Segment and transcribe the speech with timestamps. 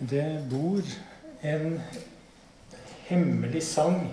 [0.00, 0.82] det bor
[1.42, 1.80] en
[3.08, 4.06] hemmelig sang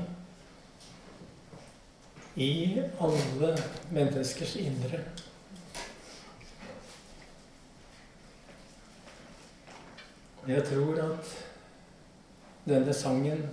[2.35, 3.57] i alle
[3.91, 4.99] menneskers indre.
[10.47, 11.31] Jeg tror at
[12.67, 13.49] denne sangen,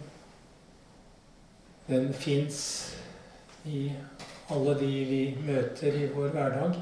[1.89, 2.61] den fins
[3.65, 3.93] i
[4.51, 6.81] alle de vi møter i vår hverdag.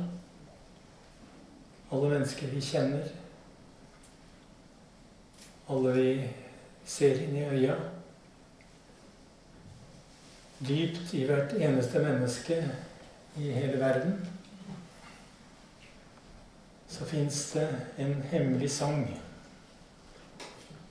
[1.93, 3.22] Alle mennesker vi kjenner.
[5.73, 6.29] Alle vi
[6.85, 7.75] ser inn i øya.
[10.61, 12.59] Dypt i hvert eneste menneske
[13.41, 14.19] i hele verden
[16.93, 17.69] så fins det
[18.05, 19.07] en hemmelig sang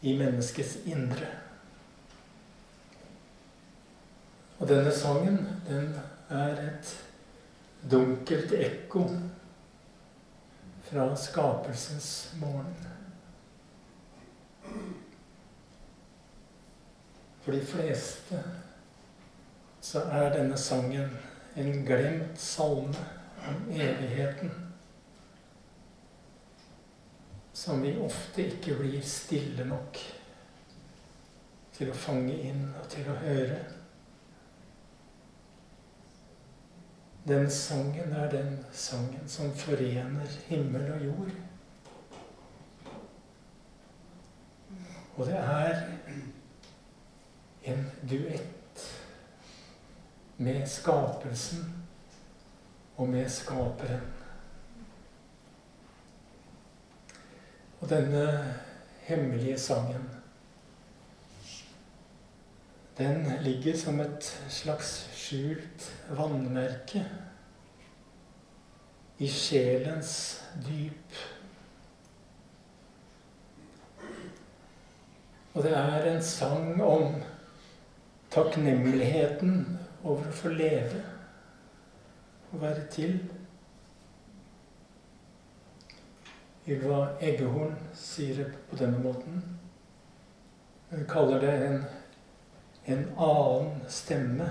[0.02, 1.28] i menneskets indre.
[4.58, 5.94] Og denne sangen, den
[6.30, 6.96] er et
[7.92, 9.06] dunkelt ekko
[10.90, 12.10] fra skapelsens
[12.42, 12.74] morgen.
[17.52, 18.44] For de fleste
[19.82, 21.18] så er denne sangen
[21.60, 23.02] en glemt salme
[23.50, 24.54] om evigheten
[27.52, 30.00] som vi ofte ikke blir stille nok
[31.76, 33.60] til å fange inn og til å høre.
[37.28, 41.40] Den sangen er den sangen som forener himmel og jord.
[45.18, 45.90] Og det er
[47.72, 48.86] en duett
[50.38, 51.66] med skapelsen
[52.98, 54.08] og med skaperen.
[57.82, 58.56] Og denne
[59.08, 60.10] hemmelige sangen,
[62.98, 67.06] den ligger som et slags skjult vannmerke
[69.18, 70.14] i sjelens
[70.68, 71.18] dyp.
[75.54, 77.22] Og det er en sang om
[78.32, 81.02] takknemligheten over å få leve
[82.52, 83.16] og være til.
[86.68, 89.42] Ylva Eggehorn sier det på denne måten.
[90.92, 91.80] Hun kaller det en,
[92.86, 94.50] en annen stemme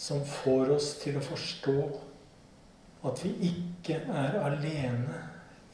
[0.00, 1.76] som får oss til å forstå
[3.08, 5.24] at vi ikke er alene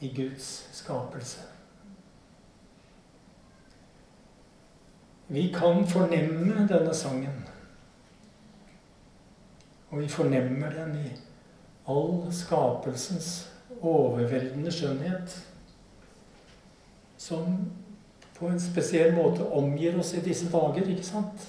[0.03, 1.56] i Guds skapelse.
[5.27, 7.45] Vi kan fornemme denne sangen.
[9.89, 11.09] Og vi fornemmer den i
[11.87, 13.51] all skapelsens
[13.81, 15.35] overveldende skjønnhet
[17.17, 17.57] som
[18.37, 21.47] på en spesiell måte omgir oss i disse dager, ikke sant?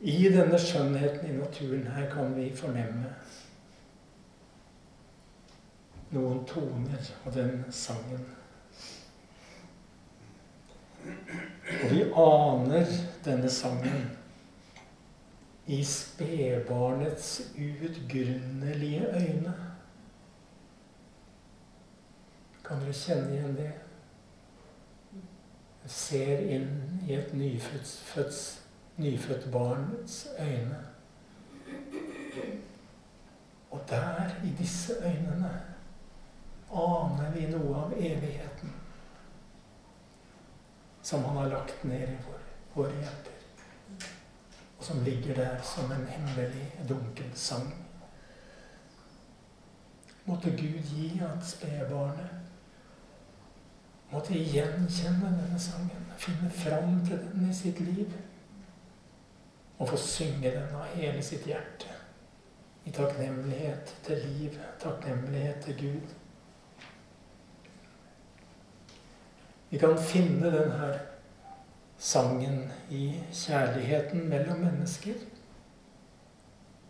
[0.00, 3.14] I denne skjønnheten i naturen her kan vi fornemme
[6.14, 8.37] noen toner av den sangen.
[11.82, 12.94] Og vi aner
[13.24, 14.08] denne sangen
[15.68, 19.54] i spedbarnets utgrunnelige øyne.
[22.64, 23.72] Kan dere kjenne igjen det?
[25.82, 26.72] Jeg ser inn
[27.08, 28.40] i et nyfødt,
[28.96, 30.80] nyfødt barns øyne.
[33.70, 35.52] Og der, i disse øynene,
[36.72, 38.77] aner vi noe av evigheten
[41.08, 42.22] som han har lagt ned i
[42.76, 43.38] våre hjerter
[44.78, 47.74] og som ligger der som en hemmelig, dunkel sang.
[50.24, 52.34] Måtte Gud gi at spedbarnet
[54.12, 58.12] måtte gjenkjenne denne sangen, finne fram til den i sitt liv.
[59.78, 61.92] Og få synge den av hele sitt hjerte.
[62.84, 66.14] I takknemlighet til liv, takknemlighet til Gud.
[69.70, 70.98] Vi kan finne den her
[71.98, 75.14] sangen i kjærligheten mellom mennesker.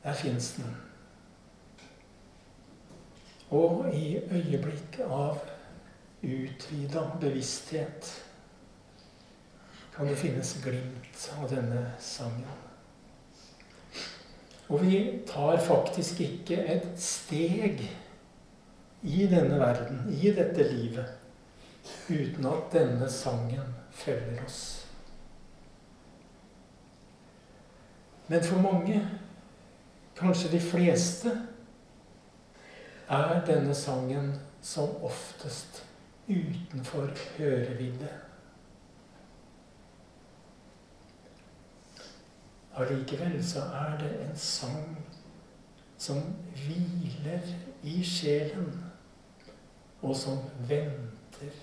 [0.02, 0.76] Der fins den.
[3.50, 5.40] Og i øyeblikk av
[6.22, 8.10] utvida bevissthet
[9.96, 12.66] kan det finnes glimt av denne sangen.
[14.68, 17.80] Og vi tar faktisk ikke et steg
[19.02, 21.17] i denne verden, i dette livet,
[22.08, 24.86] uten at denne sangen følger oss.
[28.28, 29.08] Men for mange,
[30.16, 31.30] kanskje de fleste,
[33.08, 35.84] er denne sangen som oftest
[36.28, 37.08] utenfor
[37.38, 38.08] hørevidde.
[42.76, 44.98] Allikevel så er det en sang
[45.98, 46.20] som
[46.54, 47.48] hviler
[47.82, 48.84] i sjelen
[50.02, 50.38] og som
[50.68, 51.56] venter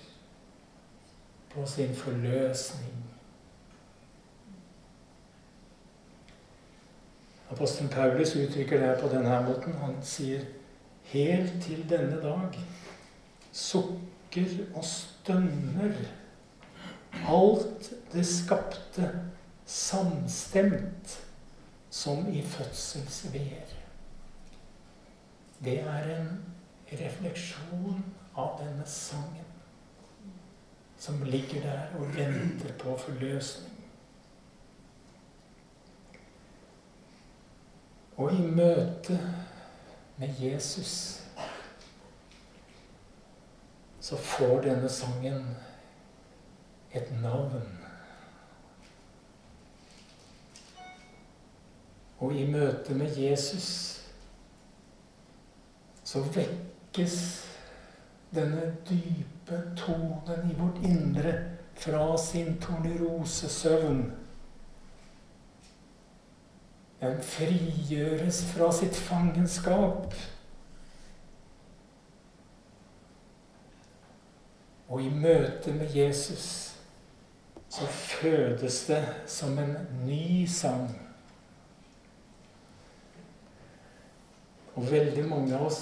[1.55, 3.03] på sin forløsning.
[7.51, 9.73] Apostelen Paulus uttrykker det på denne måten.
[9.73, 10.41] Han sier
[11.03, 12.59] helt til denne dag
[13.55, 15.95] sukker og stønner
[17.31, 19.07] alt det skapte
[19.65, 21.19] samstemt
[21.89, 23.71] som i fødselsveer.
[25.63, 26.31] Det er en
[26.91, 28.03] refleksjon
[28.35, 29.54] av denne sangen
[30.97, 33.75] som ligger der og venter på forløsning.
[38.17, 39.19] Og i møte
[40.17, 41.21] med Jesus
[43.99, 45.57] så får denne sangen
[46.93, 47.63] et navn.
[52.19, 54.01] Og i møte med Jesus
[56.03, 57.17] så vekkes
[58.33, 61.33] denne dype tonen i vårt indre
[61.75, 64.05] fra sin tornerosesøvn.
[67.01, 70.15] Den frigjøres fra sitt fangenskap.
[74.87, 76.75] Og i møte med Jesus
[77.69, 79.75] så fødes det som en
[80.05, 80.87] ny sang.
[84.75, 85.81] Og veldig mange av oss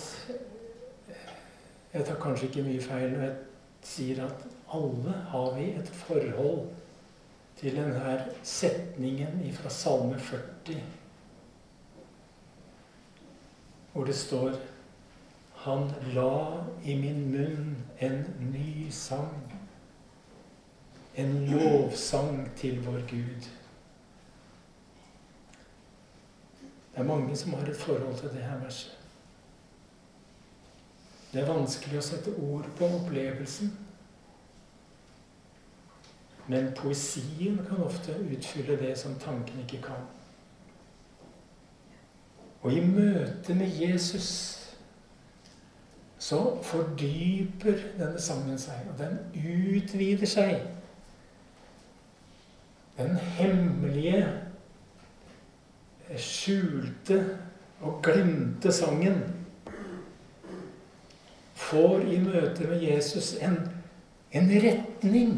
[1.94, 3.34] Jeg tar kanskje ikke mye feil når jeg
[3.86, 6.72] sier at alle har vi et forhold
[7.60, 10.80] til denne setningen fra Salme 40,
[13.94, 14.58] hvor det står
[15.64, 19.54] Han la i min munn en ny sang,
[21.16, 23.48] en lovsang til vår Gud.
[26.92, 29.03] Det er mange som har et forhold til det her verset.
[31.34, 33.72] Det er vanskelig å sette ord på opplevelsen.
[36.48, 40.04] Men poesien kan ofte utfylle det som tanken ikke kan.
[42.62, 44.30] Og i møte med Jesus
[46.24, 50.62] så fordyper denne sangen seg, og den utvider seg.
[52.96, 54.22] Den hemmelige
[56.14, 57.18] skjulte
[57.82, 59.43] og glemte sangen
[61.70, 63.58] får i møte med Jesus en,
[64.32, 65.36] en retning.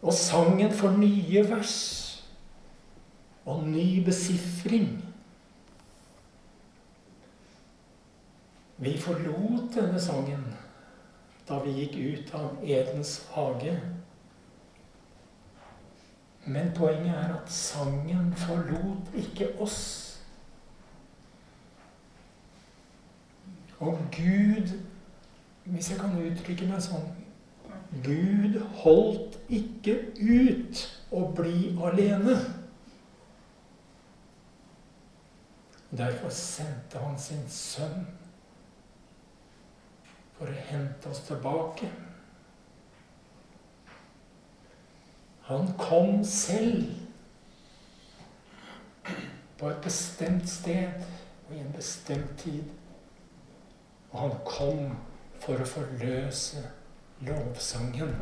[0.00, 1.76] Og sangen får nye vers
[3.44, 4.92] og ny besifring.
[8.80, 10.44] Vi forlot denne sangen
[11.48, 13.74] da vi gikk ut av Edens hage.
[16.46, 20.09] Men poenget er at sangen forlot ikke oss.
[23.80, 24.74] Og Gud,
[25.64, 27.08] hvis jeg kan uttrykke meg sånn
[28.04, 32.36] Gud holdt ikke ut å bli alene.
[35.90, 38.04] Derfor sendte han sin sønn
[40.36, 41.90] for å hente oss tilbake.
[45.50, 46.92] Han kom selv
[49.58, 51.02] på et bestemt sted
[51.48, 52.70] og i en bestemt tid.
[54.10, 54.84] Og han kom
[55.40, 56.62] for å forløse
[57.26, 58.14] lovsangen.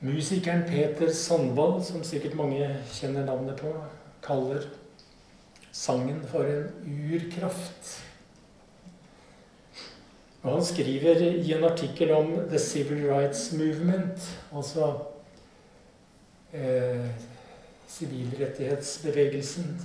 [0.00, 3.72] Musikeren Peter Sandvall, som sikkert mange kjenner navnet på,
[4.22, 4.68] kaller
[5.74, 7.96] sangen for en urkraft.
[10.42, 14.22] Og han skriver i en artikkel om The Civil Rights Movement,
[14.54, 14.92] altså
[16.54, 17.10] eh,
[17.90, 19.80] sivilrettighetsbevegelsen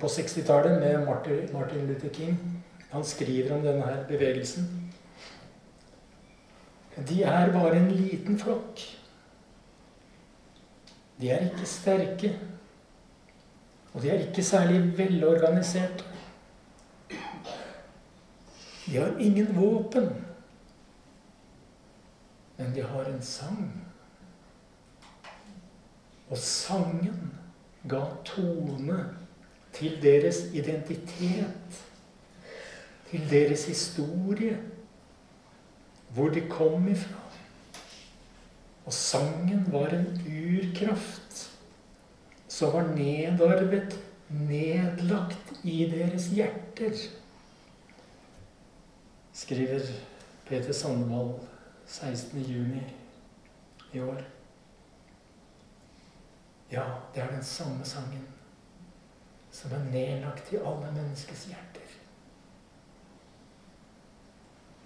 [0.00, 2.64] på 60-tallet med Martin, Martin Luther King.
[2.90, 4.66] Han skriver om denne her bevegelsen.
[7.08, 8.80] De er bare en liten flokk.
[11.20, 12.32] De er ikke sterke.
[13.92, 16.04] Og de er ikke særlig velorganiserte.
[18.86, 20.08] De har ingen våpen,
[22.58, 23.86] men de har en sang.
[26.30, 27.32] Og sangen
[27.88, 28.98] ga tone
[29.72, 31.82] til deres identitet,
[33.10, 34.58] til deres historie,
[36.08, 37.20] hvor de kom ifra.
[38.84, 41.50] Og sangen var en urkraft
[42.48, 43.98] som var nedarvet,
[44.28, 47.10] nedlagt i deres hjerter
[49.40, 49.80] skriver
[50.46, 51.40] Peter Sandvold
[51.86, 52.80] 16.6
[53.92, 54.20] i år.
[56.72, 56.84] Ja,
[57.14, 58.26] det er den samme sangen.
[59.52, 61.96] Som er nedlagt i alle menneskers hjerter.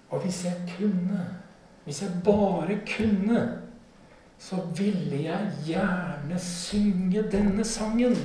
[0.09, 1.27] Og hvis jeg kunne,
[1.85, 3.59] hvis jeg bare kunne,
[4.39, 8.17] så ville jeg gjerne synge denne sangen.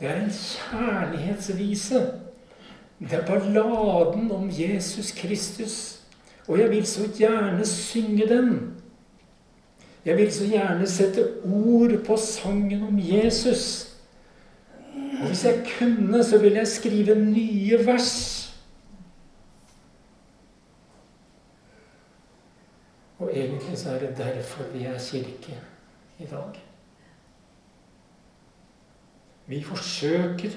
[0.00, 2.00] Det er en kjærlighetsvise.
[2.98, 6.00] Det er balladen om Jesus Kristus.
[6.48, 8.74] Og jeg vil så gjerne synge den.
[10.04, 13.93] Jeg vil så gjerne sette ord på sangen om Jesus.
[14.94, 18.40] Og hvis jeg kunne, så ville jeg skrive nye vers.
[23.18, 25.58] Og egentlig så er det derfor vi er kirke
[26.18, 26.60] i dag.
[29.46, 30.52] Vi forsøker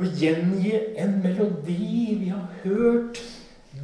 [0.00, 3.20] å gjengi en melodi vi har hørt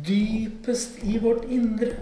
[0.07, 1.93] dypest i vårt indre.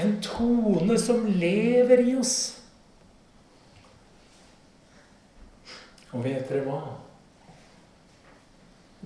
[0.00, 2.63] En tone som lever i oss.
[6.14, 6.80] Og vet dere hva?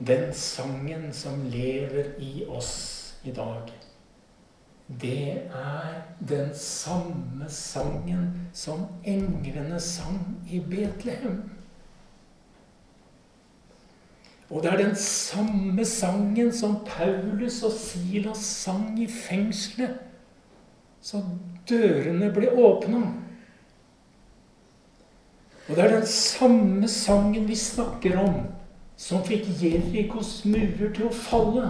[0.09, 2.75] Den sangen som lever i oss
[3.27, 3.73] i dag,
[4.89, 5.97] det er
[6.29, 11.43] den samme sangen som englene sang i Betlehem.
[14.49, 19.99] Og det er den samme sangen som Paulus og Silas sang i fengselet,
[21.05, 21.21] så
[21.69, 23.03] dørene ble åpna.
[25.69, 28.41] Og det er den samme sangen vi snakker om,
[28.97, 31.67] som fikk Jerikos murer til å falle.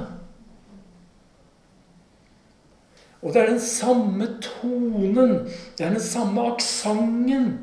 [3.19, 7.57] Og det er den samme tonen, det er den samme aksenten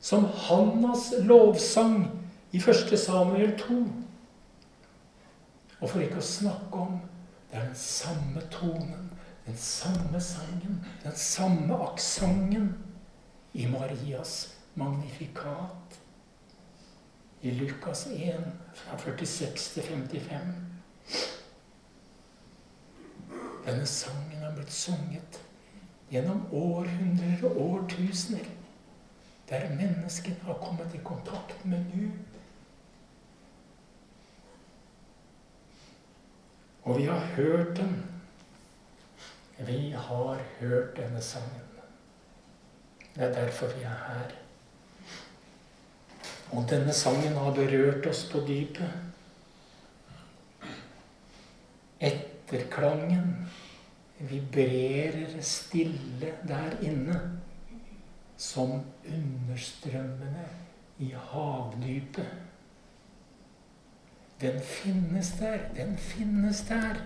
[0.00, 2.06] som Hannas lovsang
[2.52, 2.96] i 1.
[2.98, 3.76] Samuel 2.
[5.82, 6.96] Og for ikke å snakke om
[7.50, 9.12] det er den samme tonen,
[9.44, 12.72] den samme sangen, den samme aksenten
[13.52, 16.00] i Marias magnifikat
[17.40, 20.40] i Lukas 1, fra 46 til 55.
[23.66, 25.40] Denne sangen har blitt sunget
[26.10, 28.48] gjennom århundrer og årtusener,
[29.48, 32.32] der menneskene har kommet i kontakt med Gud
[36.82, 38.06] Og vi har hørt den.
[39.58, 41.68] Vi har hørt denne sangen.
[43.14, 44.30] Det er derfor vi er her.
[46.52, 48.92] Og denne sangen har berørt oss på dypet.
[52.02, 53.32] Etterklangen
[54.28, 57.16] vibrerer stille der inne
[58.36, 60.44] som understrømmene
[60.98, 62.28] i havdypet.
[64.42, 65.58] Den finnes der.
[65.76, 67.00] Den finnes der.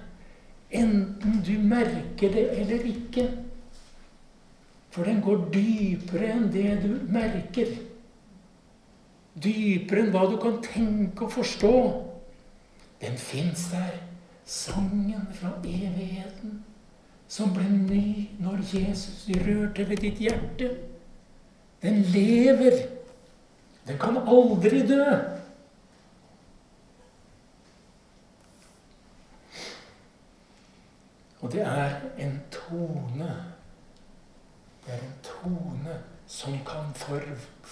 [0.71, 3.29] Enten du merker det eller ikke.
[4.91, 7.77] For den går dypere enn det du merker.
[9.43, 11.75] Dypere enn hva du kan tenke og forstå.
[13.03, 14.01] Den fins der.
[14.47, 16.61] Sangen fra evigheten
[17.29, 20.71] som ble ny når Jesus rørte ved ditt hjerte.
[21.83, 22.79] Den lever.
[23.87, 25.03] Den kan aldri dø.
[31.41, 33.29] Og det er en tone
[34.87, 35.95] Det er en tone
[36.27, 37.23] som kan for,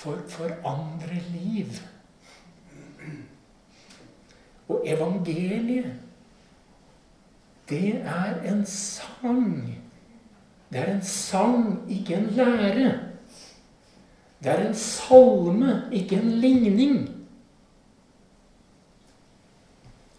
[0.05, 1.73] for, forandre liv.
[4.69, 5.95] Og evangeliet,
[7.69, 9.81] det er en sang.
[10.73, 12.93] Det er en sang, ikke en lære.
[14.45, 16.99] Det er en salme, ikke en ligning.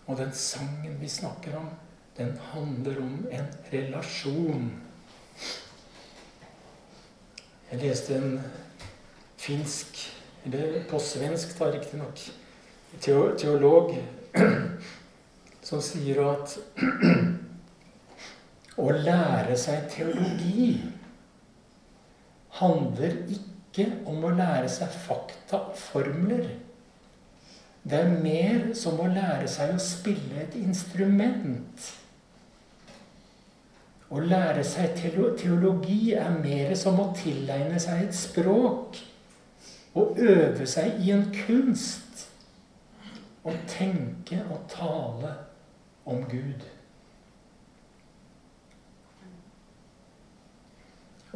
[0.07, 1.69] Og den sangen vi snakker om,
[2.17, 4.71] den handler om en relasjon.
[7.71, 8.39] Jeg leste en
[9.37, 10.01] finsk,
[10.45, 12.21] eller på svensk da riktignok,
[13.01, 13.95] teolog
[15.65, 16.57] som sier at
[18.85, 20.75] å lære seg teologi
[22.59, 26.47] handler ikke om å lære seg fakta og formler.
[27.85, 31.89] Det er mer som å lære seg å spille et instrument.
[34.09, 38.97] Å lære seg teologi er mer som å tilegne seg et språk.
[39.95, 42.27] Å øve seg i en kunst.
[43.45, 45.31] Å tenke og tale
[46.05, 46.65] om Gud.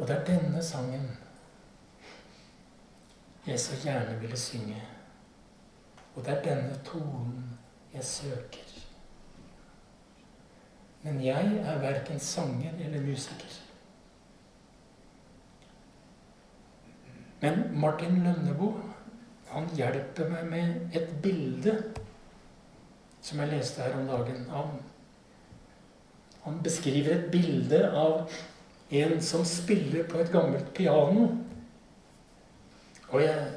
[0.00, 1.10] Og det er denne sangen
[3.46, 4.82] jeg så gjerne ville synge.
[6.14, 7.58] Og det er denne tonen
[7.92, 8.76] jeg søker.
[11.02, 13.69] Men jeg er verken sanger eller musiker.
[17.40, 18.82] Men Martin Lønneboe,
[19.50, 21.74] han hjelper meg med et bilde
[23.20, 24.44] som jeg leste her om dagen.
[24.52, 24.76] Han,
[26.44, 28.30] han beskriver et bilde av
[29.00, 31.26] en som spiller på et gammelt piano.
[33.10, 33.48] Og jeg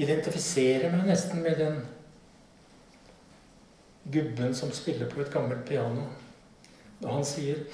[0.00, 1.80] identifiserer meg nesten med den
[4.10, 6.06] gubben som spiller på et gammelt piano.
[7.02, 7.64] Og han sier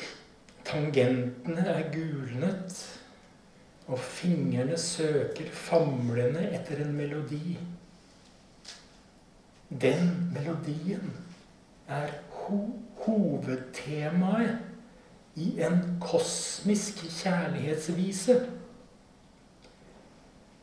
[0.66, 2.74] tangentene er gulnet,
[3.86, 7.58] og fingrene søker famlende etter en melodi.
[9.70, 11.12] Den melodien
[11.88, 12.58] er ho
[13.04, 14.58] hovedtemaet
[15.36, 18.38] i en kosmisk kjærlighetsvise.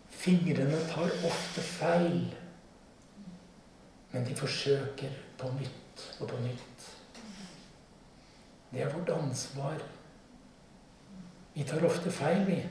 [0.09, 2.35] Fingrene tar ofte feil,
[4.11, 6.87] men de forsøker på nytt og på nytt.
[8.73, 9.83] Det er vårt ansvar.
[11.53, 12.63] Vi tar ofte feil, vi.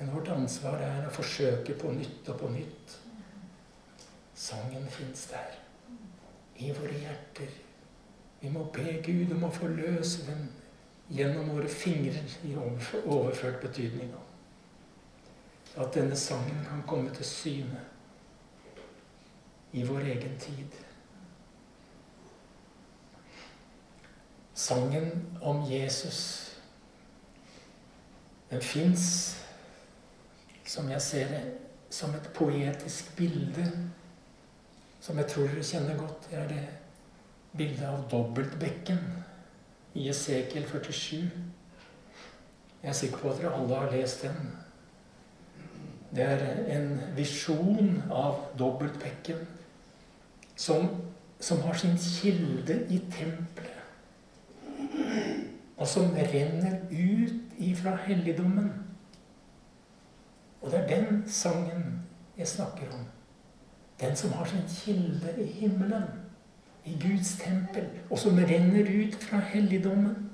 [0.00, 2.94] Men vårt ansvar er å forsøke på nytt og på nytt.
[4.32, 5.58] Sangen fins der.
[6.56, 7.50] I våre hjerter.
[8.40, 10.46] Vi må be Gud om å forløse den
[11.12, 14.14] gjennom våre fingre i overført betydning.
[15.76, 17.82] At denne sangen kan komme til syne
[19.76, 20.80] i vår egen tid.
[24.54, 26.22] Sangen om Jesus,
[28.50, 29.36] den fins,
[30.70, 31.32] som jeg ser
[31.90, 33.66] som et poetisk bilde
[35.00, 36.28] som jeg tror dere kjenner godt.
[36.30, 36.64] Det er det
[37.56, 39.00] bildet av dobbeltbekken
[39.98, 41.30] i Esekiel 47.
[42.80, 44.52] Jeg er sikker på at dere alle har lest den.
[46.10, 46.44] Det er
[46.76, 49.42] en visjon av dobbeltbekken
[50.58, 50.88] som,
[51.40, 53.76] som har sin kilde i tempelet
[55.80, 58.89] og som renner ut ifra helligdommen.
[60.60, 62.02] Og det er den sangen
[62.38, 63.04] jeg snakker om.
[64.00, 66.04] Den som har sin kilde i himmelen,
[66.84, 70.30] i Guds tempel, og som renner ut fra helligdommen.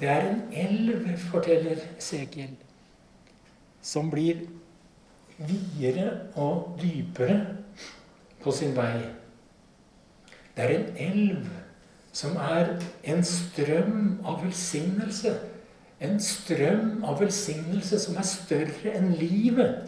[0.00, 2.56] Det er en elv, forteller Sekiel,
[3.82, 4.44] som blir
[5.38, 7.46] videre og dypere
[8.42, 9.00] på sin vei.
[10.56, 11.48] Det er en elv
[12.16, 15.34] som er en strøm av velsignelse.
[16.04, 19.86] En strøm av velsignelse som er større enn livet.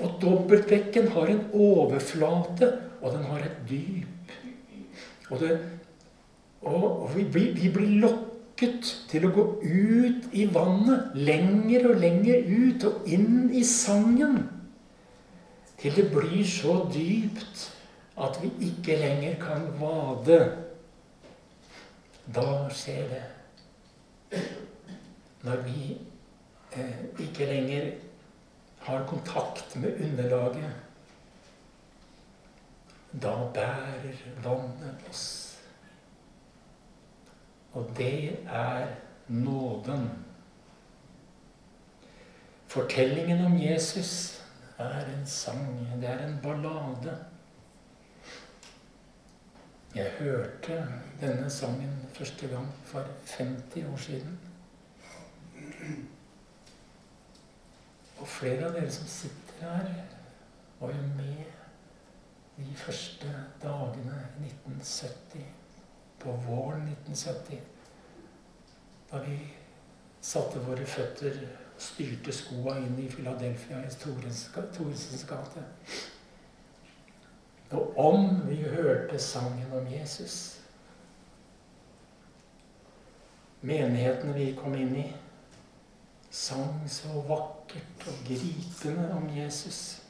[0.00, 2.70] Og dobbeltbekken har en overflate,
[3.02, 4.32] og den har et dyp.
[5.30, 5.58] Og, det,
[6.62, 12.88] og vi, vi, blir lokket til å gå ut i vannet, lenger og lenger ut,
[12.88, 14.40] og inn i sangen.
[15.78, 17.68] Til det blir så dypt
[18.18, 20.40] at vi ikke lenger kan vade.
[22.34, 23.26] Da skjer det.
[25.42, 25.98] Når vi
[26.72, 27.90] eh, ikke lenger
[28.78, 30.72] har kontakt med underlaget,
[33.22, 35.58] da bærer vannet oss.
[37.72, 38.86] Og det er
[39.28, 40.10] nåden.
[42.66, 44.42] Fortellingen om Jesus
[44.78, 47.16] er en sang, det er en ballade.
[49.94, 50.86] Jeg hørte
[51.20, 54.38] denne sangen første gang for 50 år siden.
[58.18, 59.92] Og flere av dere som sitter her,
[60.80, 61.44] var jo med
[62.58, 63.30] de første
[63.62, 65.46] dagene i 1970.
[66.18, 67.60] På våren 1970.
[69.10, 69.38] Da vi
[70.20, 75.62] satte våre føtter og styrte skoa inn i Philadelphia i Thoresens gate.
[77.70, 80.54] Og om vi hørte sangen om Jesus
[83.60, 85.06] Menigheten vi kom inn i,
[86.30, 90.00] sang så vakkert og gripende om Jesus.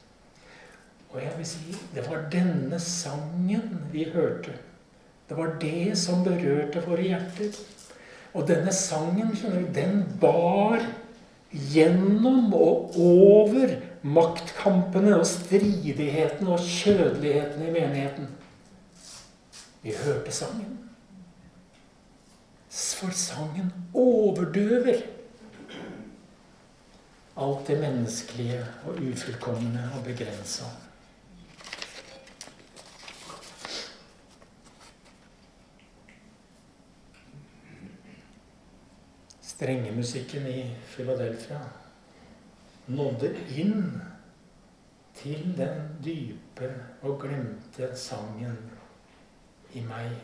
[1.10, 4.56] Og jeg vil si det var denne sangen vi hørte.
[5.28, 7.56] Det var det som berørte våre hjerter.
[8.36, 10.82] Og denne sangen, skjønner du, den bar
[11.52, 13.72] gjennom og over
[14.04, 18.28] maktkampene og stridighetene og kjødeligheten i menigheten.
[19.82, 20.76] Vi hørte sangen.
[22.98, 25.00] For sangen overdøver
[27.38, 30.64] alt det menneskelige og ufullkomne og begrensa.
[39.42, 41.60] Strengemusikken i Philadelphia
[42.86, 44.02] nådde inn
[45.14, 46.72] til den dype
[47.02, 48.58] og glemte sangen
[49.74, 50.14] i meg.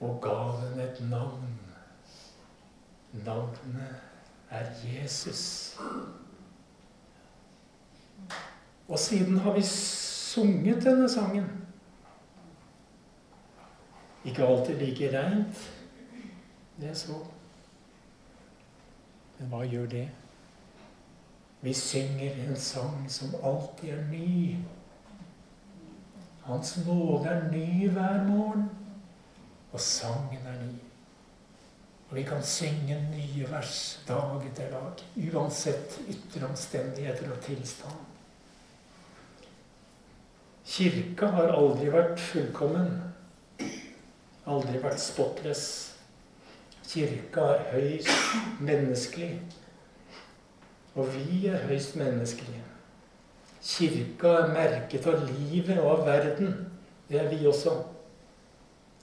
[0.00, 1.54] Og ga den et navn.
[3.12, 4.15] Navnet
[4.50, 5.76] er Jesus.
[8.88, 11.66] Og siden har vi sunget denne sangen.
[14.24, 15.72] Ikke alltid like reint,
[16.80, 17.12] det er så.
[19.38, 20.08] Men hva gjør det?
[21.60, 24.56] Vi synger en sang som alltid er ny.
[26.46, 28.70] Hans nåde er ny hver morgen,
[29.72, 30.85] og sangen er ny.
[32.08, 35.00] Og vi kan synge nye vers dag etter dag,
[35.32, 38.04] uansett ytre omstendigheter og tilstand.
[40.66, 42.92] Kirka har aldri vært fullkommen,
[44.46, 45.66] aldri vært spotless.
[46.86, 49.32] Kirka er høyst menneskelig,
[50.94, 52.62] og vi er høyst menneskelige.
[53.66, 56.54] Kirka er merket av livet og av verden.
[57.10, 57.74] Det er vi også.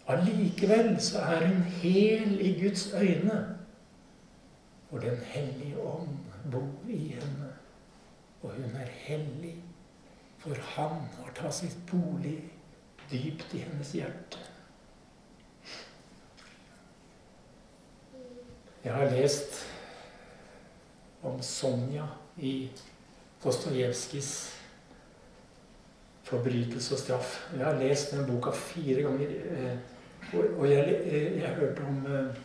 [0.07, 3.57] Allikevel så er hun hel i Guds øyne.
[4.89, 6.17] For Den hellige ånd
[6.51, 7.53] bor i henne.
[8.41, 9.55] Og hun er hellig,
[10.37, 12.43] for han har tatt sitt bolig
[13.11, 14.41] dypt i hennes hjerte.
[18.83, 19.63] Jeg har lest
[21.23, 22.03] om Sonja
[22.37, 22.69] i
[23.43, 24.59] Dostojevskijs
[26.23, 27.57] 'Forbrytelse og straff'.
[27.57, 29.27] Jeg har lest den boka fire ganger.
[29.27, 29.77] Eh,
[30.33, 32.41] og jeg, jeg, jeg hørte om eh,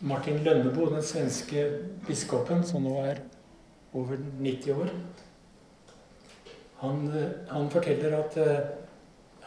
[0.00, 1.64] Martin Lønnebo, den svenske
[2.06, 3.22] biskopen, som nå er
[3.92, 4.92] over 90 år.
[6.78, 7.08] Han,
[7.50, 8.36] han forteller at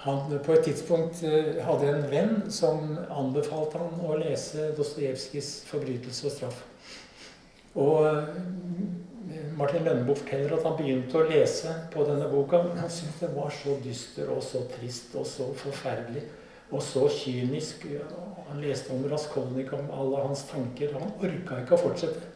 [0.02, 1.22] han på et tidspunkt
[1.64, 6.66] hadde en venn som anbefalte han å lese Dostojevskijs 'Forbrytelse og straff'.
[7.80, 8.04] Og
[9.58, 12.64] Martin Lønneboe forteller at han begynte å lese på denne boka.
[12.66, 16.26] Men han syntes den var så dyster og så trist og så forferdelig
[16.72, 17.86] og så kynisk.
[18.50, 20.94] Han leste om Raskolnikov, om alle hans tanker.
[20.94, 22.30] Han orka ikke å fortsette.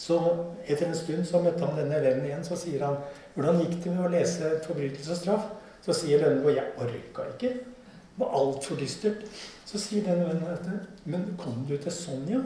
[0.00, 0.18] Så
[0.66, 2.44] etter en stund så møtte han denne vennen igjen.
[2.44, 2.98] Så sier han
[3.36, 5.52] hvordan gikk det med å lese 'Forbrytelse og straff'?
[5.84, 7.52] Så sier Lønneboe jeg orka ikke.
[7.54, 9.24] Det var altfor dystert.
[9.64, 10.86] Så sier denne vennen dette.
[11.04, 12.40] men kom du til Sonja?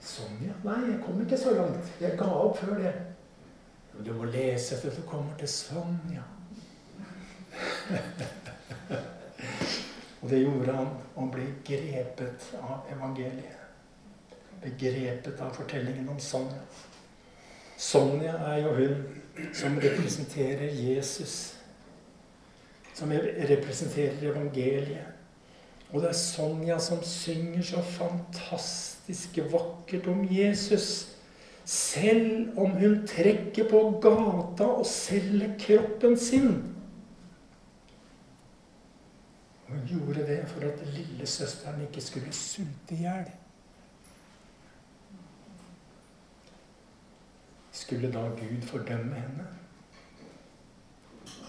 [0.00, 0.52] Sonja?
[0.64, 1.92] Nei, jeg kom ikke så langt.
[2.00, 2.94] Jeg ga opp før det.
[4.06, 6.22] Du må lese før du kommer til Sonja.
[10.20, 10.88] og det gjorde han.
[11.16, 13.56] Han ble grepet av evangeliet.
[14.60, 16.60] Begrepet av fortellingen om Sonja.
[17.80, 21.54] Sonja er jo hun som representerer Jesus.
[22.94, 23.14] Som
[23.48, 25.16] representerer evangeliet.
[25.90, 31.16] Og det er Sonja som synger så fantastisk vakkert om Jesus.
[31.64, 36.52] Selv om hun trekker på gata og selger kroppen sin.
[39.70, 43.30] Hun gjorde det for at lillesøsteren ikke skulle sulte i hjel.
[47.72, 49.46] Skulle da Gud fordømme henne?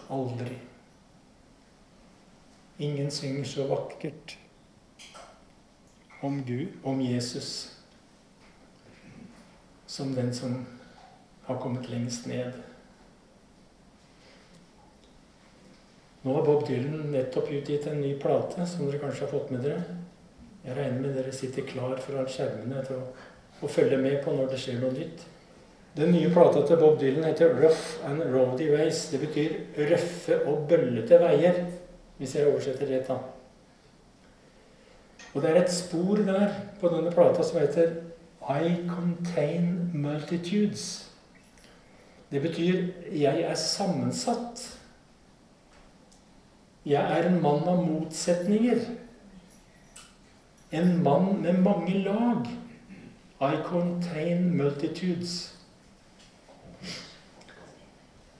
[0.10, 0.60] Aldri.
[2.80, 4.38] Ingen synger så vakkert
[6.22, 7.78] om Gud, om Jesus,
[9.88, 10.66] som den som
[11.46, 12.54] har kommet lengst ned.
[16.22, 19.64] Nå har Bob Dylan nettopp utgitt en ny plate, som dere kanskje har fått med
[19.66, 19.82] dere.
[20.62, 23.06] Jeg regner med dere sitter klar foran skjermene til å,
[23.66, 25.24] å følge med på når det skjer noe nytt.
[25.98, 29.10] Den nye plata til Bob Dylan heter 'Rough and Roady Ways'.
[29.12, 29.56] Det betyr
[29.90, 31.66] røffe og bøllete veier
[32.18, 33.18] hvis jeg oversetter det, da.
[35.34, 37.96] Og det er et spor der på denne plata som heter
[38.42, 41.10] I contain multitudes.
[42.32, 44.81] Det betyr 'jeg er sammensatt'.
[46.86, 48.80] Jeg er en mann av motsetninger.
[50.72, 52.48] En mann med mange lag.
[53.42, 55.56] I contain multitudes.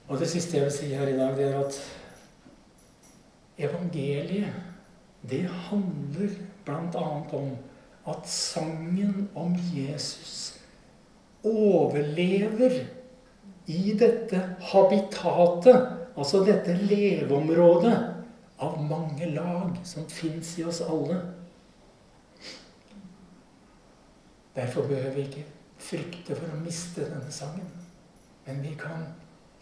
[0.08, 1.78] Og det siste jeg vil si her i dag, det er at
[3.62, 4.54] Evangeliet,
[5.30, 7.04] det handler bl.a.
[7.38, 7.50] om
[8.10, 10.58] at sangen om Jesus
[11.44, 12.80] overlever
[13.66, 14.40] i dette
[14.72, 18.11] habitatet, altså dette leveområdet
[18.62, 21.18] av mange lag som fins i oss alle.
[24.54, 25.44] Derfor behøver vi ikke
[25.82, 27.70] frykte for å miste denne sangen.
[28.46, 29.06] Men vi kan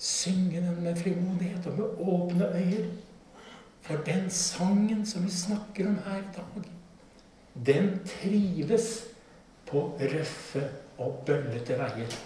[0.00, 2.90] synge den med frimodighet og med åpne øyer.
[3.80, 6.66] For den sangen som vi snakker om her i dag,
[7.66, 8.90] den trives
[9.66, 10.66] på røffe
[10.98, 12.18] og bøllete veier.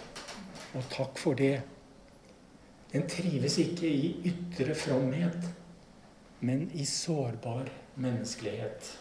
[0.75, 1.61] Og takk for det.
[2.91, 5.47] Den trives ikke i ytre fromhet,
[6.39, 8.99] men i sårbar menneskelighet.